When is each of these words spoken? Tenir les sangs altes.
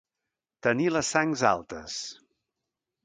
Tenir 0.67 0.87
les 0.95 1.11
sangs 1.15 1.43
altes. 1.53 1.99